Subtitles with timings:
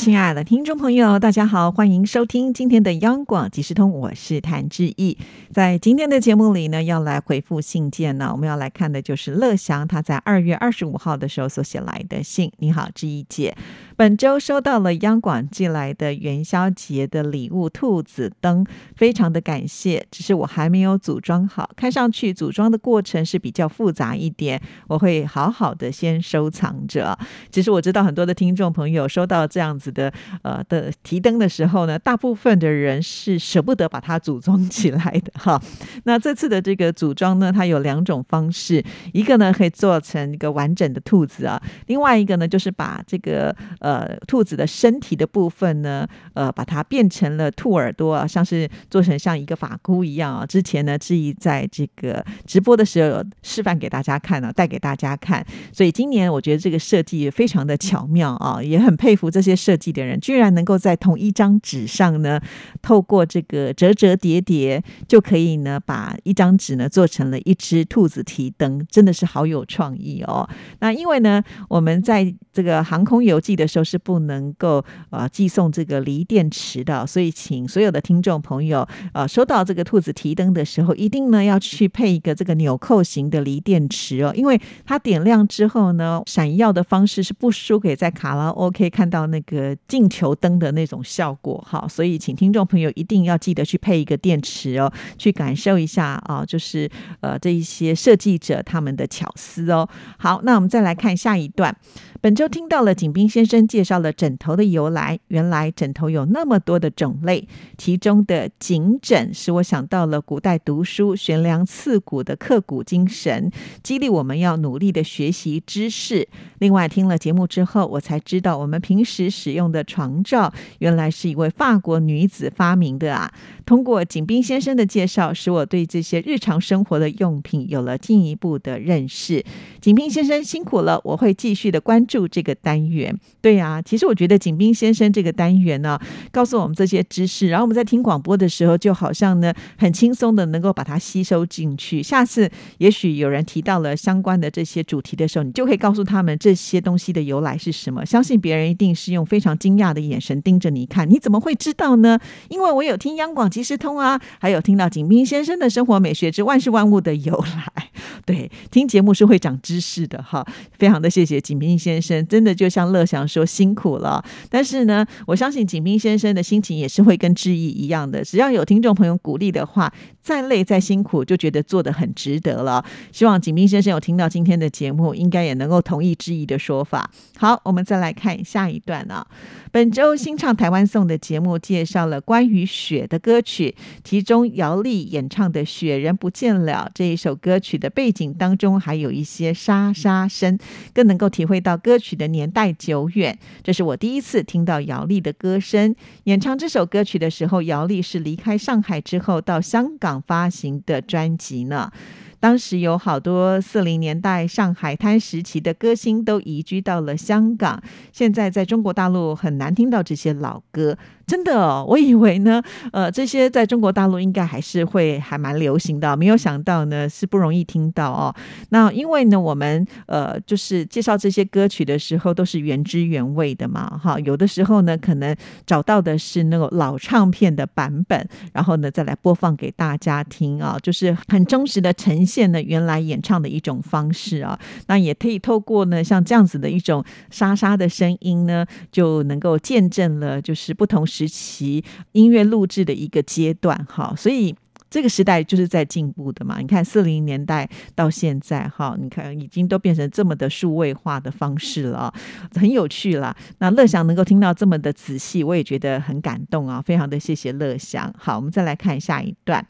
[0.00, 5.18] 亲爱的听众朋友，大家好，欢迎收听今天的央广即时通，我是谭志毅。
[5.52, 12.50] 在今天的节目里呢，要来回复信件呢，我们要来看的就是乐祥他在二月二十五号的时候所写来的信。
[12.60, 13.54] 你好，志毅姐。
[13.94, 18.64] 本周收到了央广寄来的元宵节的礼物——兔子灯，
[18.96, 20.06] 非常的感谢。
[20.10, 24.58] 只是我还没有组装好，看上去组装的过程是比较复杂一点，
[24.88, 27.18] 我会好好的先收藏着。
[27.50, 30.12] 其实我知道很多的听众朋友收到这样子的
[30.42, 35.60] 呃的提灯的时候呢，大部分的人是舍不得把它组装起来的哈。
[36.04, 44.08] 那这次的这个组装呢，它有两种方式，一个呢可以做成一个完整的兔子啊，另外一个呢就是把这个呃。
[44.26, 50.46] 兔子的身体的部分呢，呃，把它变成了兔耳朵啊，像是做成像一个发箍一样啊。
[50.46, 55.44] 之前呢，志毅在这个直播的时候有示范给大家看啊，带给大家看。
[55.72, 62.40] 所以今年我觉得这个设计非常的巧妙啊，也很佩服这些设计的人，居然能够在同一张纸上呢，
[62.80, 70.48] 透过这个折折叠叠，就可以呢把一张纸呢做成了一只兔子提灯，真的是好有创意哦。
[70.78, 73.80] 那因为呢，我们在这个航空邮寄的时候。
[73.90, 96.90] 是不能够呃寄送这个锂电池的，所以请所有的听众朋友呃收到这个兔子提灯的时候，一定呢要去配一个这个纽扣型的锂电池哦，因为它点亮之后呢，闪耀的方式是不输给在卡拉 OK 看到那个进球灯的那种效果哈，所以请听众朋友一定要记得去配一个电池哦，去感受一下啊，就是
[97.20, 99.88] 呃这一些设计者他们的巧思哦。
[100.18, 101.74] 好，那我们再来看下一段。
[102.22, 107.48] 本周听到了景斌先生介绍了枕头的由来，原来枕头有那么多的种类，
[107.78, 113.50] 其中的颈枕使我想到了古代读书悬梁刺股的刻苦精神，
[113.82, 116.28] 激励我们要努力的学习知识。
[116.58, 123.32] 另外听了节目之后，我才知道我们平时使用的床罩，原来是一位法国女子发明的啊。
[123.64, 129.42] 通过景斌先生的介绍，使我对这些日常生活的用品有了进一步的认识。
[129.80, 133.16] 景斌先生辛苦了，我会继续的关住这个单元。
[133.40, 135.96] 对呀，其实我觉得景斌先生这个单元呢，
[136.32, 142.02] 告诉我们这些知识，然后我们在听广播的时候，就好像呢很轻松的能够把它吸收进去。
[142.02, 148.04] 下次也许有人提到了相关的这些主题的时候，你就可以告诉他们这些东西的由来是什么。
[148.04, 152.18] 相信别人一定是用非常惊讶的眼神盯着你看，你怎么会知道呢？
[152.48, 153.50] 因为我有听央广。
[153.50, 157.90] 即时通啊，还有听到景斌先生的生活美学之万事万物的由来，
[158.24, 160.46] 对，听节目是会长知识的哈，
[160.78, 169.92] 非常的谢谢景斌先生，真的就像乐祥说辛苦了，但是呢，我相信景斌先生的心情也是会跟志毅一样的，只要有听众朋友鼓励的话，
[170.22, 172.84] 再累再辛苦就觉得做的很值得了。
[173.12, 177.10] 希望景斌先生有听到今天的节目，应该也能够同意志毅的说法。
[177.36, 179.26] 好，我们再来看下一段啊，
[179.70, 183.38] 本周新唱台湾颂的节目介绍了关于雪的歌。
[183.42, 190.58] 曲，其中姚丽演唱的《雪人不见了》这一首歌曲的背景当中，还有一些沙沙声，
[190.94, 193.36] 更能够体会到歌曲的年代久远。
[193.64, 195.94] 这是我第一次听到姚丽的歌声。
[196.24, 201.92] 演唱这首歌曲的时候，姚丽是离开上海之后到香港发行的专辑呢。
[202.40, 207.82] 当时有好多四零年代上海滩时期的歌星都移居到了香港，
[208.14, 210.96] 现在在中国大陆很难听到这些老歌。
[211.30, 212.60] 真的，我以为呢，
[212.90, 218.34] 呃，这些在中国大陆应该还是会还蛮流行的，没有想到呢是不容易听到哦。
[218.70, 225.32] 那因为呢，我们呃就是介绍这些歌曲的时候都是原汁原味的嘛，哈，有的时候呢可能
[225.64, 234.58] 找到的是那个老唱片的版本，然后呢再来播放给大家听啊， 就是很忠实的呈现了原来演唱的一种方式啊。
[234.88, 241.19] 那也可以透过呢像这样子的一种沙沙的声音呢，就能够见证了就是不同时。
[241.20, 244.54] 时期音乐录制的一个阶段，哈，所以
[244.88, 246.60] 这个时代就是在进步的嘛。
[246.60, 252.10] 你看四零年代到现在，哈，你看已经都变成这么的数位化的方式了，
[252.54, 253.36] 很有趣了。
[253.58, 258.10] 那乐祥能够听到这么的仔细，我也觉得很感动啊，非常的谢谢乐祥。
[258.16, 259.62] 好，我们再来看下一段。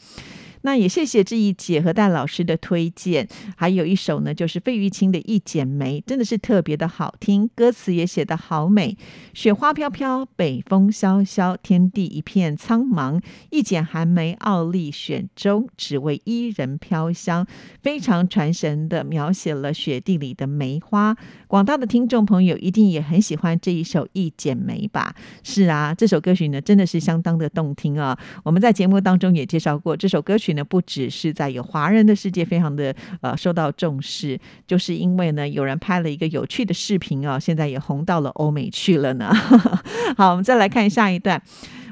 [0.62, 3.26] 那也谢谢志毅姐和戴老师的推荐，
[3.56, 8.96] 还有一首呢，就是费玉清的《一剪梅》，真的是特别的好听，歌词也写得好美。
[9.32, 13.22] 雪花飘飘，北风萧萧，天地一片苍茫。
[13.50, 17.46] 一剪寒梅，傲立雪中，只为伊人飘香。
[17.82, 21.16] 非常传神的描写了雪地里的梅花。
[21.46, 25.14] 广大的听众朋友一定也很喜欢这一首《一剪梅》吧？
[25.42, 28.18] 是啊，这首歌曲呢，真的是相当的动听啊。
[28.44, 39.32] 我们在节目当中也介绍过，这首歌曲呢，不只是在有华人的世界非常的呃受到重视，就是因为呢，有人拍了一个有趣的视频啊，现在也红到了欧美去了呢。
[40.16, 41.42] 好，我们再来看下一段。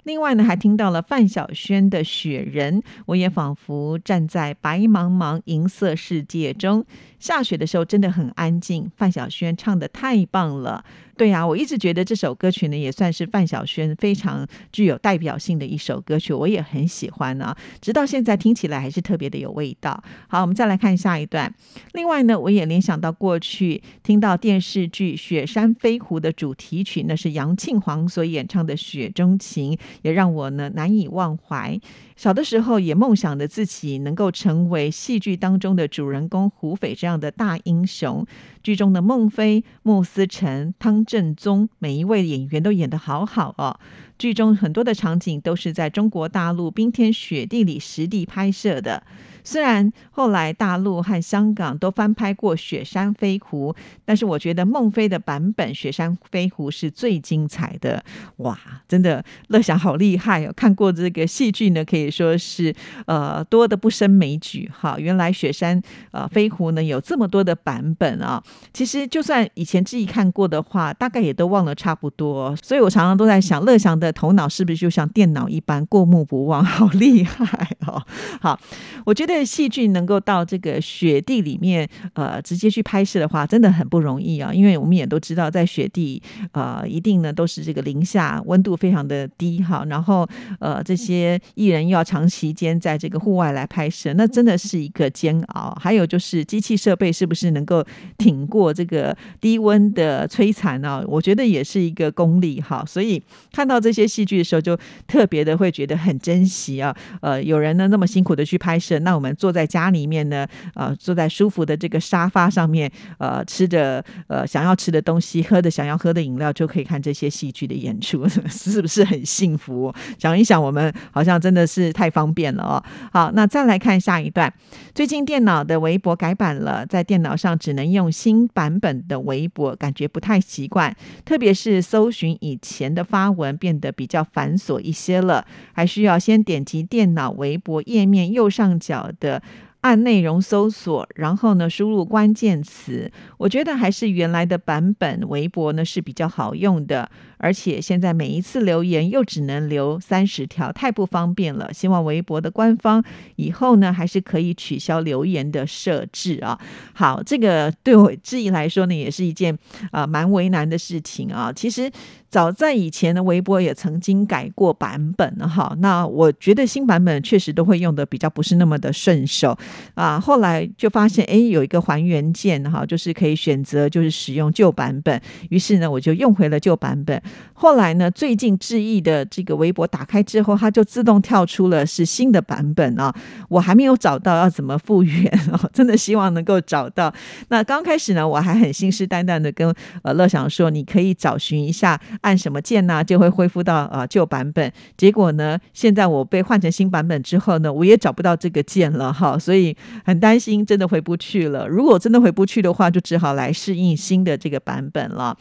[0.08, 6.82] 另外呢，还听到了范晓萱的《雪人》，我也仿佛站在白茫茫银色世界中。
[7.18, 10.82] 下雪的时候真的很安静，范晓萱唱的太棒了。
[11.16, 17.54] 对呀，我一直觉得这首歌曲呢也算是范晓萱非常具有代表性的一首歌曲，我也很喜欢呢。
[17.80, 20.00] 直到现在听起来还是特别的有味道。
[20.28, 21.52] 好，我们再来看下一段。
[21.92, 29.72] 另外呢，我也联想到过去听到电视剧《雪山飞狐》的主题曲，那是杨庆煌所演唱的《雪中情》，
[30.02, 31.78] 也让我呢难以忘怀。
[32.18, 38.26] 小的时候也梦想着自己能够成为戏剧当中的主人公胡斐这样的大英雄。
[38.60, 43.78] 剧中的孟非、穆思成、汤正宗，每一位演员都演得好好哦。
[44.18, 49.04] 剧中很多的场景都是在中国大陆冰天雪地里实地拍摄的。
[49.44, 53.72] 虽然后来大陆和香港都翻拍过《雪山飞狐》，
[54.04, 58.04] 但是我觉得孟非的版本《雪山飞狐》是最精彩的。
[58.38, 60.52] 哇，真的乐享好厉害哦！
[60.54, 62.74] 看过这个戏剧呢，可以说是
[63.06, 64.96] 呃多的不胜枚举哈。
[64.98, 65.80] 原来《雪山
[66.12, 68.42] 呃飞狐》呢有这么多的版本啊！
[68.72, 72.54] 其实就算以前自己看过的话，大概也都忘了差不多。
[72.62, 76.64] 所以我常常都在想，乐祥的头脑是不是就像电脑一般过目不忘？
[76.64, 78.02] 好厉害哦！
[78.40, 78.60] 好，
[79.04, 79.38] 我觉得。
[79.48, 84.52] 戏剧能够到这个雪地里面，呃，直接去拍摄的话，真的很不容易啊。
[84.52, 86.22] 因为我们也都知道，在雪地，
[86.52, 89.84] 呃，一定呢都是这个零下，温度非常的低哈。
[89.88, 90.28] 然后，
[90.60, 95.76] 呃，这些艺人要要长时间在这个户外来拍摄，那真的是一个煎熬。
[95.80, 97.84] 还有就是机器设备是不是能够
[98.16, 101.04] 挺过这个低温的摧残呢？
[101.06, 102.84] 我觉得也是一个功力哈。
[102.86, 103.22] 所以
[103.52, 106.96] 看到这些戏剧的时候，就特别的会觉得很珍惜啊。
[107.20, 109.34] 呃，有人呢那么辛苦的去拍摄，那我们。
[109.38, 119.94] 坐在家里面呢，呃，坐在舒服的这个沙发上面，呃，吃着呃想要吃的东西，喝的想要喝的饮料，就可以看这些戏剧的演出， 是不是很幸福？
[120.18, 122.84] 想一想，我们好像真的太方便了哦。
[123.12, 124.52] 好，那再来看下一段。
[124.94, 130.94] 最近电脑的微博改版了，在电脑上只能用新版本的微博，感觉不太习惯，
[131.24, 139.10] 特别是搜寻以前的发文变得比较繁琐一些了，还需要先点击电脑微博页面右上角。
[139.20, 139.42] 的
[139.80, 147.08] 按内容搜索，然后呢输入关键词，我觉得还是原来的版本微博呢是比较好用的。
[147.38, 151.72] 而且现在每一次留言又只能留三十条，太不方便了。
[151.72, 153.02] 希望微博的官方
[153.36, 156.58] 以后呢，还是可以取消留言的设置啊。
[156.92, 159.56] 好，这个对我质疑来说呢，也是一件
[159.90, 161.52] 啊蛮为难的事情啊。
[161.54, 161.90] 其实
[162.28, 165.74] 早在以前的微博也曾经改过版本哈。
[165.78, 169.56] 那我觉得新版本确实都会用的比较不是那么的顺手
[169.94, 170.18] 啊。
[170.20, 175.20] 后来就发现，哎，有一个还原键哈，就是可以选择就是使用旧版本。
[175.50, 177.22] 于是呢，我就用回了旧版本。
[177.60, 178.08] 后来呢？
[178.08, 183.12] 最近志毅的这个微博打开之后，它就自动跳出了是新的版本啊！
[183.48, 187.12] 我还没有找到要怎么复原哦， 真的希望能够找到。
[187.48, 194.72] 那刚开始呢，我还很信誓旦旦的跟呃乐享说，你可以找寻一下，按什么键呢，就会恢复到呃旧版本。
[194.96, 201.66] 结果呢，现在我被换成新版本之后呢，我也找不到这个键了哈，所以很担心，真的回不去了。
[201.66, 205.36] 如果真的回不去的话，就只好来适应新的这个版本了。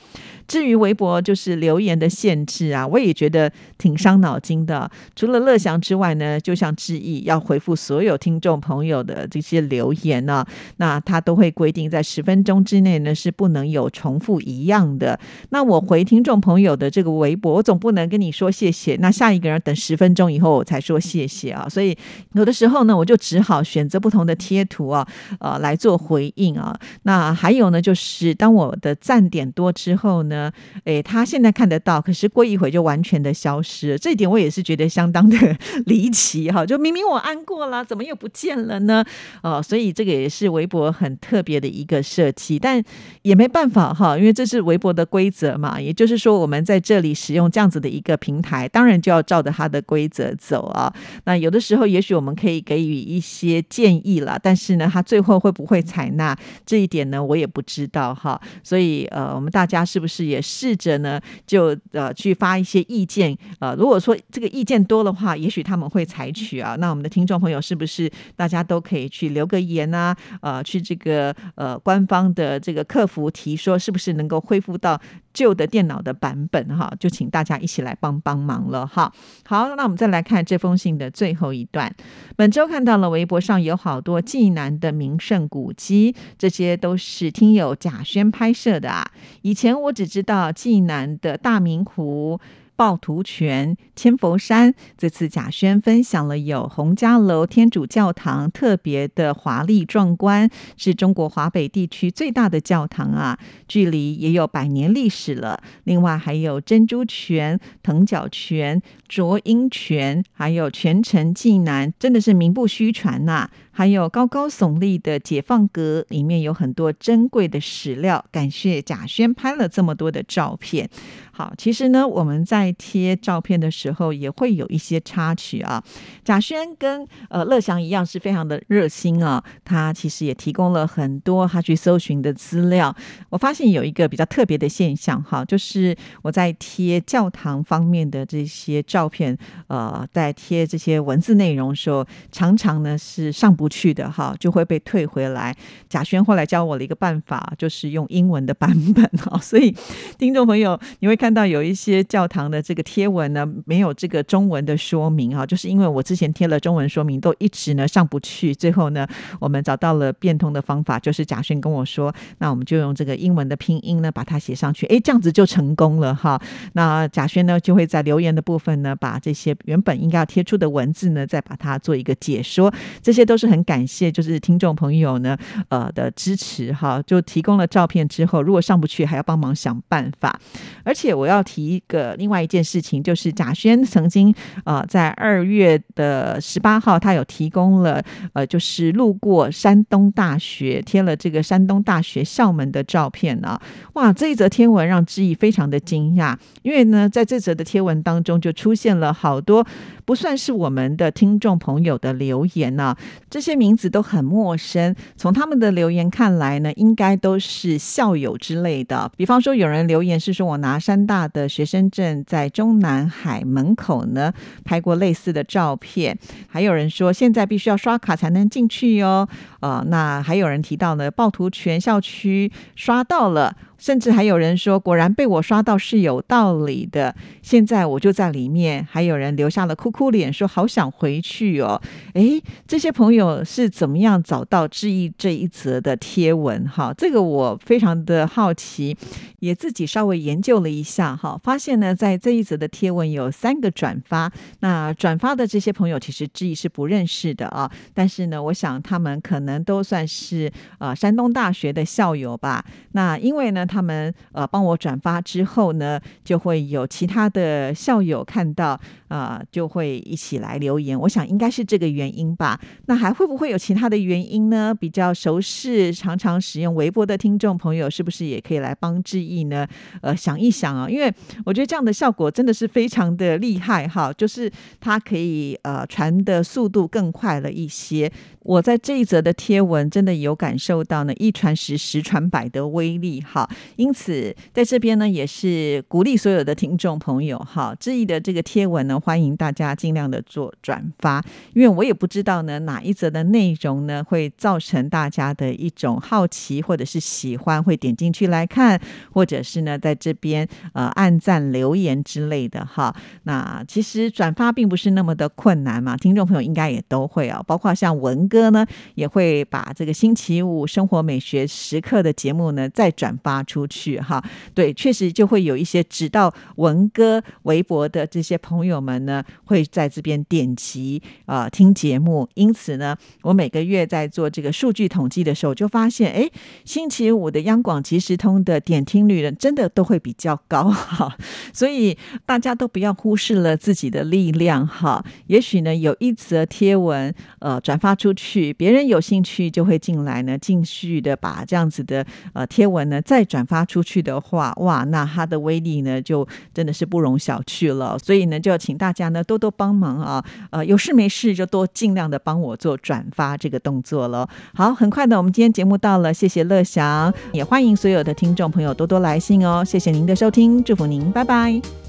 [0.47, 1.76] 至于微博，就是留。
[1.77, 4.89] 留言的限制啊，我也觉得挺伤脑筋的。
[5.15, 10.43] 除了乐祥之外呢，就像志毅要回复所有听众朋友的这些留言呢，
[10.77, 15.19] 那他都会规定在十分钟之内呢是不能有重复一样的。
[15.49, 21.69] 那我回听众朋友的这个微博，我总不能跟你说谢谢，那下一个人等十分钟以后我才说谢谢啊。
[21.69, 21.95] 所以
[22.33, 25.05] 有的时候呢，我就只好选择不不同的贴图啊，
[25.39, 26.73] 呃，来做回应啊。
[27.03, 30.49] 那还有呢，就是当我的赞点多之后呢，
[30.85, 33.97] 诶，他现在看得到，可是过一会就完全的消失了。
[33.97, 35.37] 这一点我也是觉得相当的
[35.85, 39.03] 离奇哈，就明明我按过了，怎么又不见了呢？
[39.41, 42.83] 哦，所以这个也是微博很特别的一个设计，但
[43.21, 45.79] 也没办法哈，因为这是微博的规则嘛。
[45.79, 50.93] 也就是说，我们在这里使用这样子的一个平台，当然就要照着它的规则走啊。
[51.25, 57.23] 那有的时候，也许我们可以给予一些建议了，但是呢，他最后会不会采纳这一点呢？
[57.23, 58.39] 我也不知道哈。
[58.63, 61.56] 所以呃，我们大家是不是也试着呢，就
[61.91, 63.37] 呃去发一些意见？
[63.59, 66.75] 呃，如果说这个意见多的话，也许他们会采取啊。
[66.79, 70.15] 那我们的听众朋友是不是大家都可以去留个言啊？
[70.41, 74.99] 呃，去这个呃官方的这个客服提说，是不是能够恢复到？
[75.37, 79.13] 旧的电脑的版本哈，就请大家一起来帮帮忙了哈。
[79.45, 81.93] 好，那我们再来看这封信的最后一段。
[82.35, 89.05] 本周看到了微博上有好多济南的名胜古迹，这些都是听友贾轩拍摄的啊。
[89.43, 92.39] 以前我只知道济南的大明湖。
[92.77, 105.59] 趵突泉、千佛山，这次贾轩分享了有洪家楼天主教堂，特别的华丽壮观，是中国华北地区最大的教堂啊，距离也有百年历史了。
[105.85, 113.49] 另外还有珍珠泉、藤角泉、卓英泉，还有泉城济南，真的是名不虚传呐。
[113.77, 118.25] 还有高高耸立的解放阁，里面有很多珍贵的史料。
[118.31, 120.89] 感谢贾轩拍了这么多的照片。
[121.31, 125.83] 好，其实呢，我们在贴照片的时候也会有一些插曲啊。
[126.25, 132.95] 贾轩跟呃乐祥一样是非常的热心啊，他其实也提供了很多他去搜寻的资料。
[133.29, 145.55] 我发现有一个比较特别的现象哈，就是我在贴教堂方面的这些照片，呃，在贴这些文字内容的时候，常常呢是上不去的哈，就会被退回来。
[145.87, 149.73] 贾轩后来教我了一个办法，就是用英文的版本哈，所以
[150.17, 151.33] 听众朋友你会看。
[151.37, 158.55] 到有一些教堂的这个贴文呢，没有这个中文的说明啊，就是因为我之前贴了中文说明，都一直呢上不去。
[158.55, 159.05] 最后呢，
[159.39, 166.41] 我们找到了变通的方法，就是贾轩跟我说，那我们就用这个英文的拼音呢把它写上去，哎，这样子就成功了哈。
[166.73, 172.73] 那贾轩呢就会在留言的部分呢，把这些原本应该要贴出的文字呢，再把它做一个解说。
[173.03, 175.35] 这些都是很很感谢，就是听众朋友呢
[175.69, 180.39] 呃的支持哈，就提供了照片之后，如果上不去，还要帮忙想办法，
[180.83, 181.07] 而且。
[181.17, 184.31] 我要提一个另外一件事情，就是贾轩曾经
[184.65, 193.59] 呃在二月的十八号，他有提供了呃就是路过山东大学贴了这个山东大学校门的照片呢。
[193.93, 199.65] 哇，这一则天文让志毅非常的惊讶，因为呢在这则的贴文当中就出现了好多
[200.05, 202.95] 不算是我们的听众朋友的留言呢，
[203.27, 204.93] 这些名字都很陌生。
[205.15, 209.11] 从他们的留言看来呢，应该都是校友之类的。
[209.17, 211.07] 比方说有人留言是说我拿山。
[211.07, 214.33] 大的学生证在中南海门口呢，
[214.65, 216.19] 拍过类似的照片。
[216.49, 219.25] 还有人说，现在必须要刷卡才能进去哟。
[219.61, 223.55] 呃，那还有人提到呢，暴徒全校区刷到了。
[223.77, 227.15] 甚至还有人说，果然被我刷到是有道理的。
[227.41, 231.79] 现在我就在里面，还有人留下了哭哭脸，说好想回去哦。
[232.13, 236.67] 诶，这些朋友是怎么样找到质疑这一则的贴文？
[236.67, 238.97] 哈，这个我非常的好奇，
[239.39, 244.31] 也自己稍微研究了一下哈，发现呢，在这一则的贴文有三个转发。
[244.61, 252.65] 那转发的这些朋友其实质疑是不认识的啊，但是呢，我想他们可能都算是呃山东大学的校友吧。
[252.93, 253.66] 那因为呢。
[253.67, 260.97] 他们呃帮我转发之后呢，就会有其他的校友看到，呃，就会一起来留言。
[261.01, 262.59] 我想应该是这个原因吧。
[262.85, 264.73] 那还会不会有其他的原因呢？
[264.73, 269.67] 比较熟识、常常使用微博的听众朋友，是不是也可以来帮志毅呢？
[270.01, 271.13] 呃，想一想啊，因为
[271.45, 278.11] 我觉得这样的效果真的是非常的厉害哈，就是它可以呃传的速度更快了一些。
[278.43, 283.49] 我在这一则的贴文真的有感受到呢，一传十，十传百的威力哈。
[283.75, 291.23] 因此，在这边呢，也是鼓励所有的听众朋友哈，质疑的这个贴文呢，欢迎大家尽量的做转发，
[291.53, 298.79] 因为我也不知道呢，哪一则的内容呢，会造成大家的一种好奇或者是喜欢，会点进去来看，
[299.11, 302.95] 或者是呢，在这边呃按赞留言之类的哈。
[303.23, 313.43] 那其实转发并不是那么的困难嘛，听众朋友应该也都会啊，包括像文哥呢，也会把这个星期五生活美学时刻的节目呢再转发。
[313.47, 314.23] 出去哈。
[314.53, 322.29] 对，确实就会有一些知道文哥微博的这些朋友们呢，会在这边点击啊听节目。
[322.35, 326.29] 因此呢，我每个月在做这个数据统计的时候，就发现，哎，
[326.65, 331.17] 星期五的央广即时通的点听率呢，真的都会比较高哈。
[331.53, 335.03] 所以大家都不要忽视了自己的力量哈。
[335.27, 347.95] 也许呢，有一则贴文呃转发出去，别人有兴趣就会进来呢，继续的把这样子的呃贴文呢再转转发出去的话，哇，那它的威力呢就真的是不容小觑了。
[347.99, 354.27] 所以呢，就要请大家呢多多帮忙啊，呃，有事没事就多尽量的帮我做转发这个动作了。
[354.55, 359.63] 好，很快的，我们今天节目到了，谢谢乐祥，也欢迎所有的听众朋友多多来信哦。
[359.63, 361.86] 谢谢您的收听，祝福您，拜拜。